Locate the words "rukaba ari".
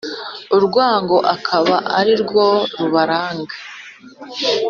1.29-2.13